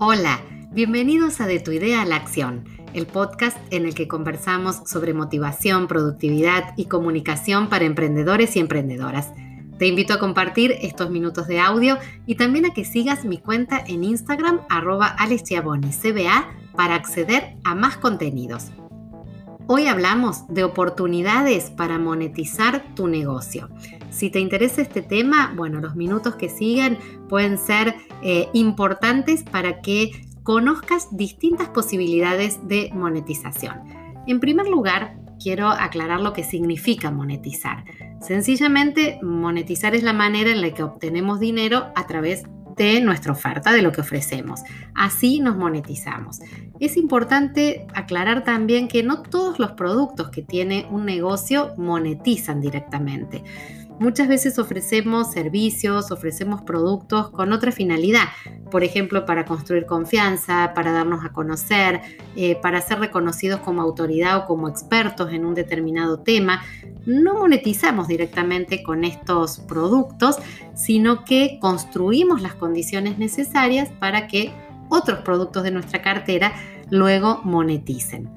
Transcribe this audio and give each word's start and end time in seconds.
Hola, 0.00 0.40
bienvenidos 0.70 1.40
a 1.40 1.48
De 1.48 1.58
tu 1.58 1.72
idea 1.72 2.02
a 2.02 2.04
la 2.04 2.14
acción, 2.14 2.64
el 2.94 3.08
podcast 3.08 3.58
en 3.72 3.84
el 3.84 3.96
que 3.96 4.06
conversamos 4.06 4.76
sobre 4.86 5.12
motivación, 5.12 5.88
productividad 5.88 6.72
y 6.76 6.84
comunicación 6.84 7.68
para 7.68 7.84
emprendedores 7.84 8.54
y 8.54 8.60
emprendedoras. 8.60 9.32
Te 9.76 9.88
invito 9.88 10.14
a 10.14 10.20
compartir 10.20 10.76
estos 10.82 11.10
minutos 11.10 11.48
de 11.48 11.58
audio 11.58 11.98
y 12.26 12.36
también 12.36 12.66
a 12.66 12.74
que 12.74 12.84
sigas 12.84 13.24
mi 13.24 13.38
cuenta 13.38 13.82
en 13.84 14.04
Instagram 14.04 14.60
arroba 14.68 15.16
para 16.76 16.94
acceder 16.94 17.56
a 17.64 17.74
más 17.74 17.96
contenidos. 17.96 18.66
Hoy 19.66 19.88
hablamos 19.88 20.46
de 20.46 20.62
oportunidades 20.62 21.70
para 21.70 21.98
monetizar 21.98 22.94
tu 22.94 23.08
negocio. 23.08 23.68
Si 24.10 24.30
te 24.30 24.40
interesa 24.40 24.82
este 24.82 25.02
tema, 25.02 25.52
bueno, 25.56 25.80
los 25.80 25.96
minutos 25.96 26.36
que 26.36 26.48
siguen 26.48 26.98
pueden 27.28 27.58
ser 27.58 27.94
eh, 28.22 28.48
importantes 28.52 29.42
para 29.42 29.80
que 29.80 30.10
conozcas 30.42 31.08
distintas 31.16 31.68
posibilidades 31.68 32.66
de 32.66 32.90
monetización. 32.94 33.82
En 34.26 34.40
primer 34.40 34.66
lugar, 34.66 35.16
quiero 35.38 35.68
aclarar 35.68 36.20
lo 36.20 36.32
que 36.32 36.44
significa 36.44 37.10
monetizar. 37.10 37.84
Sencillamente, 38.20 39.18
monetizar 39.22 39.94
es 39.94 40.02
la 40.02 40.12
manera 40.12 40.50
en 40.50 40.60
la 40.60 40.72
que 40.72 40.82
obtenemos 40.82 41.38
dinero 41.38 41.92
a 41.94 42.06
través 42.06 42.44
de 42.76 43.00
nuestra 43.00 43.32
oferta, 43.32 43.72
de 43.72 43.82
lo 43.82 43.92
que 43.92 44.00
ofrecemos. 44.00 44.62
Así 44.94 45.40
nos 45.40 45.56
monetizamos. 45.56 46.40
Es 46.80 46.96
importante 46.96 47.86
aclarar 47.92 48.44
también 48.44 48.88
que 48.88 49.02
no 49.02 49.22
todos 49.22 49.58
los 49.58 49.72
productos 49.72 50.30
que 50.30 50.42
tiene 50.42 50.86
un 50.90 51.04
negocio 51.04 51.74
monetizan 51.76 52.60
directamente. 52.60 53.42
Muchas 54.00 54.28
veces 54.28 54.60
ofrecemos 54.60 55.32
servicios, 55.32 56.12
ofrecemos 56.12 56.62
productos 56.62 57.30
con 57.30 57.52
otra 57.52 57.72
finalidad, 57.72 58.28
por 58.70 58.84
ejemplo, 58.84 59.26
para 59.26 59.44
construir 59.44 59.86
confianza, 59.86 60.72
para 60.72 60.92
darnos 60.92 61.24
a 61.24 61.32
conocer, 61.32 62.00
eh, 62.36 62.56
para 62.62 62.80
ser 62.80 63.00
reconocidos 63.00 63.58
como 63.60 63.82
autoridad 63.82 64.36
o 64.38 64.46
como 64.46 64.68
expertos 64.68 65.32
en 65.32 65.44
un 65.44 65.54
determinado 65.54 66.20
tema. 66.20 66.62
No 67.06 67.34
monetizamos 67.34 68.06
directamente 68.06 68.84
con 68.84 69.02
estos 69.02 69.58
productos, 69.58 70.36
sino 70.74 71.24
que 71.24 71.58
construimos 71.60 72.40
las 72.40 72.54
condiciones 72.54 73.18
necesarias 73.18 73.88
para 73.98 74.28
que 74.28 74.52
otros 74.88 75.20
productos 75.20 75.64
de 75.64 75.72
nuestra 75.72 76.02
cartera 76.02 76.52
luego 76.88 77.40
moneticen. 77.42 78.30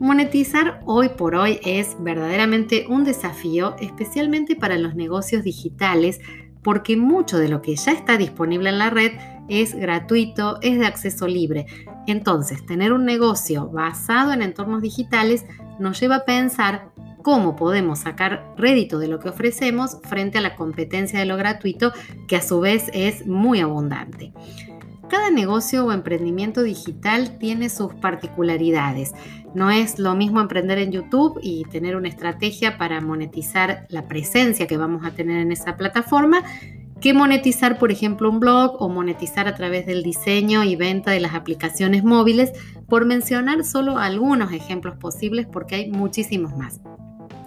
Monetizar 0.00 0.80
hoy 0.86 1.10
por 1.10 1.34
hoy 1.34 1.60
es 1.62 1.94
verdaderamente 2.00 2.86
un 2.88 3.04
desafío, 3.04 3.76
especialmente 3.80 4.56
para 4.56 4.78
los 4.78 4.94
negocios 4.94 5.44
digitales, 5.44 6.20
porque 6.62 6.96
mucho 6.96 7.36
de 7.36 7.50
lo 7.50 7.60
que 7.60 7.76
ya 7.76 7.92
está 7.92 8.16
disponible 8.16 8.70
en 8.70 8.78
la 8.78 8.88
red 8.88 9.12
es 9.50 9.74
gratuito, 9.74 10.58
es 10.62 10.78
de 10.78 10.86
acceso 10.86 11.28
libre. 11.28 11.66
Entonces, 12.06 12.64
tener 12.64 12.94
un 12.94 13.04
negocio 13.04 13.68
basado 13.68 14.32
en 14.32 14.40
entornos 14.40 14.80
digitales 14.80 15.44
nos 15.78 16.00
lleva 16.00 16.16
a 16.16 16.24
pensar 16.24 16.92
cómo 17.22 17.54
podemos 17.54 17.98
sacar 17.98 18.54
rédito 18.56 18.98
de 18.98 19.08
lo 19.08 19.18
que 19.18 19.28
ofrecemos 19.28 19.98
frente 20.04 20.38
a 20.38 20.40
la 20.40 20.56
competencia 20.56 21.18
de 21.18 21.26
lo 21.26 21.36
gratuito, 21.36 21.92
que 22.26 22.36
a 22.36 22.42
su 22.42 22.58
vez 22.60 22.90
es 22.94 23.26
muy 23.26 23.60
abundante. 23.60 24.32
Cada 25.10 25.30
negocio 25.30 25.84
o 25.84 25.92
emprendimiento 25.92 26.62
digital 26.62 27.36
tiene 27.38 27.68
sus 27.68 27.94
particularidades. 27.94 29.10
No 29.54 29.68
es 29.68 29.98
lo 29.98 30.14
mismo 30.14 30.40
emprender 30.40 30.78
en 30.78 30.92
YouTube 30.92 31.40
y 31.42 31.64
tener 31.64 31.96
una 31.96 32.08
estrategia 32.08 32.78
para 32.78 33.00
monetizar 33.00 33.86
la 33.88 34.06
presencia 34.06 34.68
que 34.68 34.76
vamos 34.76 35.04
a 35.04 35.10
tener 35.10 35.40
en 35.40 35.50
esa 35.50 35.76
plataforma 35.76 36.44
que 37.00 37.12
monetizar, 37.12 37.78
por 37.78 37.90
ejemplo, 37.90 38.30
un 38.30 38.38
blog 38.38 38.80
o 38.80 38.88
monetizar 38.88 39.48
a 39.48 39.54
través 39.54 39.84
del 39.84 40.04
diseño 40.04 40.62
y 40.62 40.76
venta 40.76 41.10
de 41.10 41.20
las 41.20 41.34
aplicaciones 41.34 42.04
móviles, 42.04 42.52
por 42.88 43.04
mencionar 43.04 43.64
solo 43.64 43.98
algunos 43.98 44.52
ejemplos 44.52 44.96
posibles 44.96 45.46
porque 45.50 45.76
hay 45.76 45.90
muchísimos 45.90 46.56
más. 46.56 46.80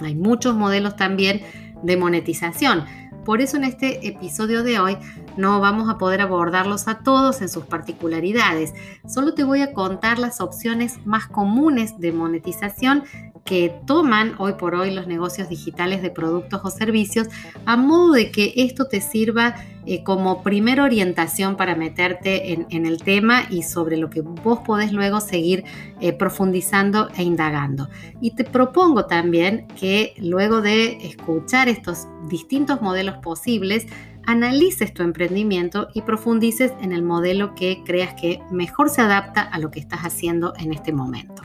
Hay 0.00 0.16
muchos 0.16 0.56
modelos 0.56 0.96
también 0.96 1.42
de 1.82 1.96
monetización. 1.96 2.84
Por 3.24 3.40
eso 3.40 3.56
en 3.56 3.64
este 3.64 4.08
episodio 4.08 4.64
de 4.64 4.80
hoy 4.80 4.96
no 5.36 5.60
vamos 5.60 5.88
a 5.88 5.98
poder 5.98 6.20
abordarlos 6.20 6.88
a 6.88 6.98
todos 6.98 7.40
en 7.40 7.48
sus 7.48 7.64
particularidades. 7.64 8.74
Solo 9.06 9.34
te 9.34 9.44
voy 9.44 9.62
a 9.62 9.72
contar 9.72 10.18
las 10.18 10.40
opciones 10.40 10.98
más 11.04 11.26
comunes 11.26 11.98
de 11.98 12.12
monetización 12.12 13.04
que 13.44 13.74
toman 13.86 14.34
hoy 14.38 14.54
por 14.54 14.74
hoy 14.74 14.92
los 14.92 15.06
negocios 15.06 15.48
digitales 15.48 16.02
de 16.02 16.10
productos 16.10 16.60
o 16.64 16.70
servicios 16.70 17.28
a 17.66 17.76
modo 17.76 18.12
de 18.12 18.30
que 18.30 18.52
esto 18.56 18.86
te 18.86 19.00
sirva 19.00 19.56
eh, 19.84 20.04
como 20.04 20.42
primera 20.42 20.84
orientación 20.84 21.56
para 21.56 21.74
meterte 21.74 22.52
en, 22.52 22.86
el 22.86 23.02
tema 23.02 23.42
y 23.50 23.64
sobre 23.64 23.96
lo 23.96 24.10
que 24.10 24.20
vos 24.20 24.60
podés 24.60 24.92
luego 24.92 25.20
seguir 25.20 25.64
eh, 26.00 26.12
profundizando 26.12 27.08
e 27.16 27.24
indagando. 27.24 27.88
Y 28.20 28.36
te 28.36 28.44
propongo 28.44 29.06
también 29.06 29.66
que 29.78 30.14
luego 30.18 30.60
de 30.60 31.04
escuchar 31.04 31.68
estos 31.68 32.06
distintos 32.28 32.80
modelos 32.80 33.16
posibles, 33.18 33.86
analices 34.24 34.94
tu 34.94 35.02
emprendimiento 35.02 35.88
y 35.94 36.02
profundices 36.02 36.72
en 36.80 36.92
el 36.92 37.02
modelo 37.02 37.56
que 37.56 37.82
creas 37.84 38.14
que 38.14 38.40
mejor 38.52 38.88
se 38.88 39.02
adapta 39.02 39.42
a 39.42 39.58
lo 39.58 39.72
que 39.72 39.80
estás 39.80 40.00
haciendo 40.00 40.52
en 40.58 40.72
este 40.72 40.92
momento. 40.92 41.42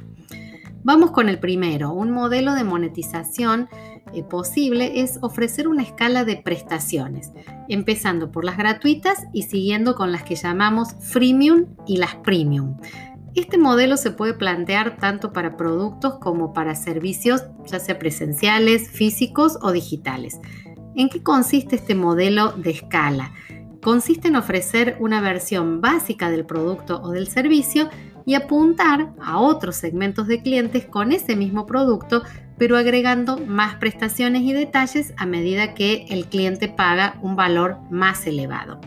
Vamos 0.83 1.11
con 1.11 1.29
el 1.29 1.39
primero. 1.39 1.91
Un 1.91 2.11
modelo 2.11 2.53
de 2.53 2.63
monetización 2.63 3.67
eh, 4.13 4.23
posible 4.23 5.01
es 5.01 5.19
ofrecer 5.21 5.67
una 5.67 5.83
escala 5.83 6.23
de 6.23 6.37
prestaciones, 6.37 7.31
empezando 7.67 8.31
por 8.31 8.45
las 8.45 8.57
gratuitas 8.57 9.25
y 9.33 9.43
siguiendo 9.43 9.95
con 9.95 10.11
las 10.11 10.23
que 10.23 10.35
llamamos 10.35 10.95
freemium 10.99 11.65
y 11.85 11.97
las 11.97 12.15
premium. 12.15 12.77
Este 13.35 13.57
modelo 13.57 13.97
se 13.97 14.11
puede 14.11 14.33
plantear 14.33 14.97
tanto 14.97 15.31
para 15.31 15.57
productos 15.57 16.17
como 16.19 16.53
para 16.53 16.73
servicios, 16.73 17.43
ya 17.65 17.79
sea 17.79 17.99
presenciales, 17.99 18.89
físicos 18.89 19.59
o 19.61 19.71
digitales. 19.71 20.39
¿En 20.95 21.09
qué 21.09 21.21
consiste 21.21 21.75
este 21.75 21.93
modelo 21.93 22.53
de 22.53 22.71
escala? 22.71 23.33
Consiste 23.83 24.29
en 24.29 24.37
ofrecer 24.37 24.97
una 24.99 25.21
versión 25.21 25.81
básica 25.81 26.31
del 26.31 26.45
producto 26.45 26.99
o 27.01 27.11
del 27.11 27.27
servicio 27.27 27.89
y 28.27 28.35
apuntar 28.35 29.13
a 29.21 29.39
otros 29.39 29.77
segmentos 29.77 30.27
de 30.27 30.41
clientes 30.41 30.85
con 30.85 31.13
ese 31.13 31.37
mismo 31.37 31.65
producto, 31.65 32.23
pero 32.57 32.75
agregando 32.75 33.37
más 33.37 33.75
prestaciones 33.75 34.41
y 34.41 34.51
detalles 34.51 35.13
a 35.15 35.25
medida 35.25 35.73
que 35.73 36.05
el 36.09 36.25
cliente 36.25 36.67
paga 36.67 37.17
un 37.21 37.37
valor 37.37 37.77
más 37.89 38.27
elevado. 38.27 38.81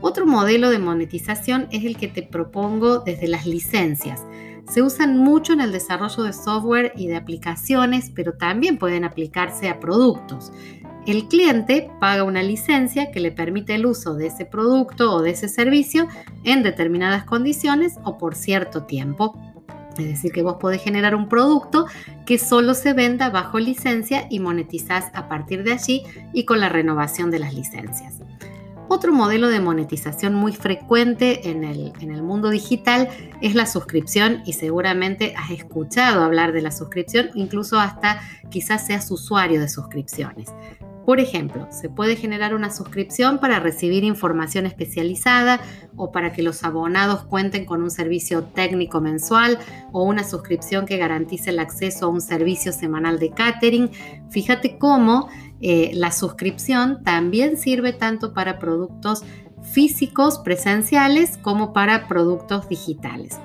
Otro 0.00 0.26
modelo 0.26 0.68
de 0.68 0.80
monetización 0.80 1.68
es 1.70 1.84
el 1.84 1.96
que 1.96 2.08
te 2.08 2.24
propongo 2.24 2.98
desde 2.98 3.28
las 3.28 3.46
licencias. 3.46 4.26
Se 4.68 4.82
usan 4.82 5.16
mucho 5.16 5.52
en 5.52 5.60
el 5.60 5.70
desarrollo 5.70 6.24
de 6.24 6.32
software 6.32 6.92
y 6.96 7.06
de 7.06 7.14
aplicaciones, 7.14 8.10
pero 8.16 8.32
también 8.32 8.78
pueden 8.78 9.04
aplicarse 9.04 9.68
a 9.68 9.78
productos. 9.78 10.50
El 11.06 11.28
cliente 11.28 11.88
paga 12.00 12.24
una 12.24 12.42
licencia 12.42 13.12
que 13.12 13.20
le 13.20 13.30
permite 13.30 13.76
el 13.76 13.86
uso 13.86 14.14
de 14.14 14.26
ese 14.26 14.44
producto 14.44 15.14
o 15.14 15.22
de 15.22 15.30
ese 15.30 15.48
servicio 15.48 16.08
en 16.42 16.64
determinadas 16.64 17.22
condiciones 17.22 17.94
o 18.02 18.18
por 18.18 18.34
cierto 18.34 18.84
tiempo. 18.86 19.38
Es 19.96 20.04
decir, 20.04 20.32
que 20.32 20.42
vos 20.42 20.56
podés 20.60 20.82
generar 20.82 21.14
un 21.14 21.28
producto 21.28 21.86
que 22.26 22.38
solo 22.38 22.74
se 22.74 22.92
venda 22.92 23.30
bajo 23.30 23.60
licencia 23.60 24.26
y 24.30 24.40
monetizás 24.40 25.06
a 25.14 25.28
partir 25.28 25.62
de 25.62 25.72
allí 25.72 26.02
y 26.32 26.44
con 26.44 26.58
la 26.58 26.68
renovación 26.68 27.30
de 27.30 27.38
las 27.38 27.54
licencias. 27.54 28.20
Otro 28.88 29.12
modelo 29.12 29.48
de 29.48 29.60
monetización 29.60 30.34
muy 30.34 30.52
frecuente 30.52 31.50
en 31.50 31.64
el, 31.64 31.92
en 32.00 32.10
el, 32.10 32.22
mundo 32.22 32.50
digital 32.50 33.08
es 33.40 33.54
la 33.54 33.66
suscripción 33.66 34.42
y 34.44 34.52
seguramente 34.52 35.34
has 35.36 35.50
escuchado 35.50 36.22
hablar 36.22 36.52
de 36.52 36.62
la 36.62 36.70
suscripción, 36.70 37.30
incluso 37.34 37.80
hasta 37.80 38.20
quizás 38.48 38.86
seas 38.86 39.10
usuario 39.10 39.60
de 39.60 39.68
suscripciones. 39.68 40.52
Por 41.06 41.20
ejemplo, 41.20 41.68
se 41.70 41.88
puede 41.88 42.16
generar 42.16 42.52
una 42.52 42.72
suscripción 42.72 43.38
para 43.38 43.60
recibir 43.60 44.02
información 44.02 44.66
especializada 44.66 45.60
o 45.94 46.10
para 46.10 46.32
que 46.32 46.42
los 46.42 46.64
abonados 46.64 47.22
cuenten 47.22 47.64
con 47.64 47.80
un 47.84 47.92
servicio 47.92 48.42
técnico 48.42 49.00
mensual 49.00 49.56
o 49.92 50.02
una 50.02 50.24
suscripción 50.24 50.84
que 50.84 50.96
garantice 50.96 51.50
el 51.50 51.60
acceso 51.60 52.06
a 52.06 52.08
un 52.08 52.20
servicio 52.20 52.72
semanal 52.72 53.20
de 53.20 53.30
catering. 53.30 53.88
Fíjate 54.30 54.78
cómo 54.78 55.28
eh, 55.60 55.92
la 55.94 56.10
suscripción 56.10 57.04
también 57.04 57.56
sirve 57.56 57.92
tanto 57.92 58.34
para 58.34 58.58
productos 58.58 59.22
físicos 59.62 60.40
presenciales 60.40 61.38
como 61.38 61.72
para 61.72 62.08
productos 62.08 62.68
digitales. 62.68 63.38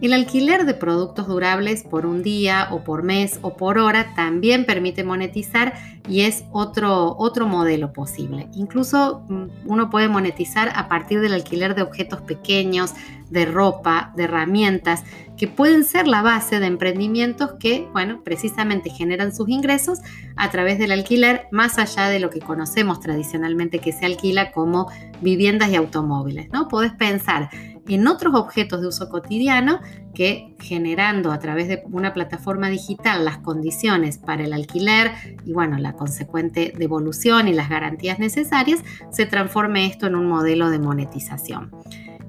El 0.00 0.12
alquiler 0.12 0.64
de 0.64 0.74
productos 0.74 1.26
durables 1.26 1.82
por 1.82 2.06
un 2.06 2.22
día 2.22 2.68
o 2.70 2.84
por 2.84 3.02
mes 3.02 3.40
o 3.42 3.56
por 3.56 3.78
hora 3.78 4.14
también 4.14 4.64
permite 4.64 5.02
monetizar 5.02 5.74
y 6.08 6.20
es 6.20 6.44
otro, 6.52 7.16
otro 7.18 7.48
modelo 7.48 7.92
posible. 7.92 8.48
Incluso 8.54 9.24
mm, 9.28 9.46
uno 9.66 9.90
puede 9.90 10.08
monetizar 10.08 10.70
a 10.76 10.88
partir 10.88 11.20
del 11.20 11.34
alquiler 11.34 11.74
de 11.74 11.82
objetos 11.82 12.20
pequeños, 12.20 12.94
de 13.30 13.44
ropa, 13.46 14.12
de 14.16 14.24
herramientas, 14.24 15.04
que 15.36 15.48
pueden 15.48 15.84
ser 15.84 16.08
la 16.08 16.22
base 16.22 16.58
de 16.60 16.66
emprendimientos 16.66 17.52
que, 17.60 17.88
bueno, 17.92 18.22
precisamente 18.24 18.90
generan 18.90 19.34
sus 19.34 19.48
ingresos 19.48 20.00
a 20.36 20.50
través 20.50 20.78
del 20.78 20.92
alquiler, 20.92 21.46
más 21.52 21.78
allá 21.78 22.08
de 22.08 22.18
lo 22.18 22.30
que 22.30 22.40
conocemos 22.40 23.00
tradicionalmente 23.00 23.78
que 23.78 23.92
se 23.92 24.06
alquila 24.06 24.50
como 24.50 24.90
viviendas 25.20 25.70
y 25.70 25.76
automóviles, 25.76 26.50
¿no? 26.50 26.68
Podés 26.68 26.92
pensar 26.92 27.50
en 27.88 28.06
otros 28.06 28.34
objetos 28.34 28.80
de 28.80 28.88
uso 28.88 29.08
cotidiano 29.08 29.80
que 30.14 30.54
generando 30.60 31.32
a 31.32 31.38
través 31.38 31.68
de 31.68 31.82
una 31.90 32.12
plataforma 32.12 32.68
digital 32.68 33.24
las 33.24 33.38
condiciones 33.38 34.18
para 34.18 34.44
el 34.44 34.52
alquiler 34.52 35.12
y 35.44 35.52
bueno, 35.52 35.78
la 35.78 35.94
consecuente 35.94 36.72
devolución 36.76 37.48
y 37.48 37.54
las 37.54 37.68
garantías 37.68 38.18
necesarias, 38.18 38.82
se 39.10 39.26
transforme 39.26 39.86
esto 39.86 40.06
en 40.06 40.16
un 40.16 40.26
modelo 40.26 40.70
de 40.70 40.78
monetización. 40.78 41.70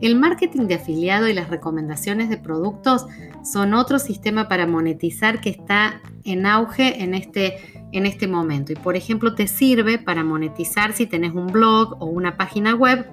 El 0.01 0.15
marketing 0.15 0.67
de 0.67 0.75
afiliado 0.75 1.27
y 1.27 1.33
las 1.33 1.49
recomendaciones 1.49 2.29
de 2.29 2.37
productos 2.37 3.05
son 3.43 3.73
otro 3.73 3.99
sistema 3.99 4.47
para 4.47 4.65
monetizar 4.65 5.41
que 5.41 5.49
está 5.49 6.01
en 6.23 6.45
auge 6.45 7.03
en 7.03 7.13
este, 7.13 7.57
en 7.91 8.05
este 8.05 8.27
momento. 8.27 8.71
Y 8.71 8.75
por 8.75 8.95
ejemplo, 8.95 9.35
te 9.35 9.47
sirve 9.47 9.97
para 9.97 10.23
monetizar 10.23 10.93
si 10.93 11.05
tenés 11.05 11.33
un 11.33 11.47
blog 11.47 11.97
o 11.99 12.05
una 12.05 12.37
página 12.37 12.75
web 12.75 13.07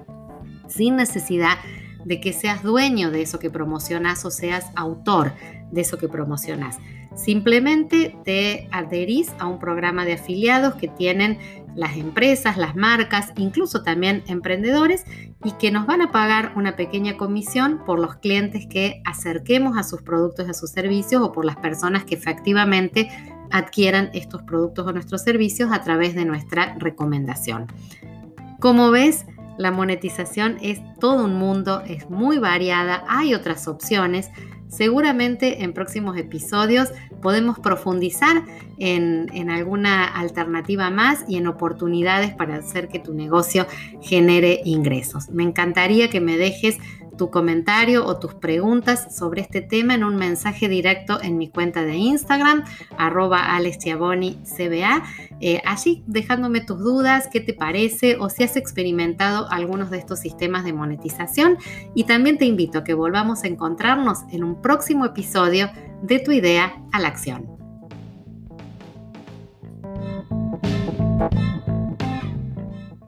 sin 0.67 0.95
necesidad 0.95 1.57
de 1.59 1.86
que 2.07 2.33
seas 2.33 2.63
dueño 2.63 3.11
de 3.11 3.21
eso 3.21 3.39
que 3.39 3.49
promocionas 3.49 4.25
o 4.25 4.31
seas 4.31 4.65
autor 4.75 5.33
de 5.71 5.81
eso 5.81 5.97
que 5.97 6.07
promocionas. 6.07 6.77
Simplemente 7.15 8.15
te 8.23 8.67
adherís 8.71 9.31
a 9.39 9.47
un 9.47 9.59
programa 9.59 10.05
de 10.05 10.13
afiliados 10.13 10.75
que 10.75 10.87
tienen 10.87 11.39
las 11.75 11.97
empresas, 11.97 12.57
las 12.57 12.75
marcas, 12.75 13.33
incluso 13.37 13.83
también 13.83 14.23
emprendedores 14.27 15.03
y 15.43 15.51
que 15.53 15.71
nos 15.71 15.85
van 15.85 16.01
a 16.01 16.11
pagar 16.11 16.53
una 16.55 16.75
pequeña 16.75 17.17
comisión 17.17 17.81
por 17.85 17.99
los 17.99 18.15
clientes 18.15 18.67
que 18.67 19.01
acerquemos 19.05 19.77
a 19.77 19.83
sus 19.83 20.01
productos 20.01 20.49
a 20.49 20.53
sus 20.53 20.71
servicios 20.71 21.21
o 21.21 21.31
por 21.31 21.45
las 21.45 21.57
personas 21.57 22.03
que 22.03 22.15
efectivamente 22.15 23.09
adquieran 23.51 24.09
estos 24.13 24.43
productos 24.43 24.85
o 24.87 24.91
nuestros 24.91 25.23
servicios 25.23 25.71
a 25.71 25.81
través 25.83 26.15
de 26.15 26.25
nuestra 26.25 26.75
recomendación. 26.79 27.67
Como 28.59 28.91
ves, 28.91 29.25
la 29.57 29.71
monetización 29.71 30.57
es 30.61 30.79
todo 30.99 31.25
un 31.25 31.35
mundo, 31.35 31.81
es 31.87 32.09
muy 32.09 32.37
variada, 32.37 33.03
hay 33.07 33.33
otras 33.33 33.67
opciones. 33.67 34.29
Seguramente 34.69 35.63
en 35.63 35.73
próximos 35.73 36.17
episodios 36.17 36.89
podemos 37.21 37.57
profundizar 37.57 38.43
en, 38.77 39.49
alguna 39.49 40.05
alternativa 40.05 40.89
más 40.89 41.23
y 41.27 41.37
en 41.37 41.47
oportunidades 41.47 42.33
para 42.33 42.57
hacer 42.57 42.89
que 42.89 42.99
tu 42.99 43.13
negocio 43.13 43.65
genere 44.01 44.61
ingresos. 44.65 45.29
Me 45.29 45.43
encantaría 45.43 46.09
que 46.09 46.19
me 46.19 46.37
dejes 46.37 46.77
tu 47.17 47.29
comentario 47.29 48.05
o 48.05 48.19
tus 48.19 48.35
preguntas 48.35 49.15
sobre 49.15 49.41
este 49.41 49.61
tema 49.61 49.95
en 49.95 50.03
un 50.03 50.15
mensaje 50.15 50.69
directo 50.69 51.21
en 51.21 51.37
mi 51.37 51.49
cuenta 51.49 51.83
de 51.83 51.95
Instagram, 51.95 52.63
arroba 52.97 53.41
cba, 53.83 55.03
eh, 55.39 55.61
allí 55.65 56.03
dejándome 56.07 56.61
tus 56.61 56.79
dudas, 56.79 57.27
qué 57.31 57.41
te 57.41 57.53
parece 57.53 58.17
o 58.19 58.29
si 58.29 58.43
has 58.43 58.55
experimentado 58.55 59.49
algunos 59.49 59.89
de 59.89 59.97
estos 59.97 60.19
sistemas 60.19 60.63
de 60.63 60.73
monetización. 60.73 61.57
Y 61.95 62.05
también 62.05 62.37
te 62.37 62.45
invito 62.45 62.79
a 62.79 62.83
que 62.83 62.93
volvamos 62.93 63.43
a 63.43 63.47
encontrarnos 63.47 64.19
en 64.31 64.43
un 64.43 64.61
próximo 64.61 65.05
episodio 65.05 65.69
de 66.03 66.19
Tu 66.19 66.31
idea 66.31 66.73
a 66.91 66.99
la 66.99 67.07
acción. 67.07 67.56